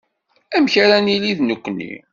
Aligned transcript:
Amek 0.55 0.73
ara 0.83 0.97
nili 1.05 1.33
d 1.37 1.39
nekkni. 1.43 1.93